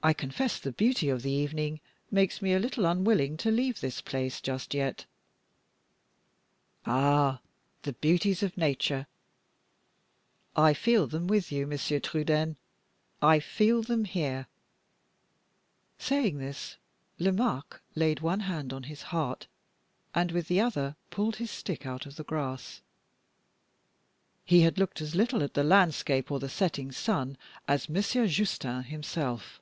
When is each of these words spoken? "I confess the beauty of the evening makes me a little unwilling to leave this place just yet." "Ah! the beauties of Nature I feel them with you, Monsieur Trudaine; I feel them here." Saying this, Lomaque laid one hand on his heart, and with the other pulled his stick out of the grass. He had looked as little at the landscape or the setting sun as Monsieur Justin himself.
"I 0.00 0.12
confess 0.12 0.60
the 0.60 0.70
beauty 0.70 1.08
of 1.08 1.22
the 1.22 1.30
evening 1.32 1.80
makes 2.08 2.40
me 2.40 2.52
a 2.54 2.60
little 2.60 2.86
unwilling 2.86 3.36
to 3.38 3.50
leave 3.50 3.80
this 3.80 4.00
place 4.00 4.40
just 4.40 4.72
yet." 4.72 5.06
"Ah! 6.86 7.40
the 7.82 7.94
beauties 7.94 8.44
of 8.44 8.56
Nature 8.56 9.08
I 10.54 10.72
feel 10.72 11.08
them 11.08 11.26
with 11.26 11.50
you, 11.50 11.66
Monsieur 11.66 11.98
Trudaine; 11.98 12.54
I 13.20 13.40
feel 13.40 13.82
them 13.82 14.04
here." 14.04 14.46
Saying 15.98 16.38
this, 16.38 16.76
Lomaque 17.18 17.80
laid 17.96 18.20
one 18.20 18.38
hand 18.46 18.72
on 18.72 18.84
his 18.84 19.02
heart, 19.02 19.48
and 20.14 20.30
with 20.30 20.46
the 20.46 20.60
other 20.60 20.94
pulled 21.10 21.34
his 21.36 21.50
stick 21.50 21.86
out 21.86 22.06
of 22.06 22.14
the 22.14 22.22
grass. 22.24 22.82
He 24.44 24.60
had 24.60 24.78
looked 24.78 25.00
as 25.00 25.16
little 25.16 25.42
at 25.42 25.54
the 25.54 25.64
landscape 25.64 26.30
or 26.30 26.38
the 26.38 26.48
setting 26.48 26.92
sun 26.92 27.36
as 27.66 27.88
Monsieur 27.88 28.28
Justin 28.28 28.84
himself. 28.84 29.60